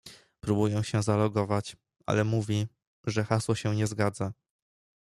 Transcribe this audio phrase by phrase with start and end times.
[0.39, 2.67] Próbuję się zalogować, ale mówi,
[3.05, 4.33] że hasło się nie zgadza.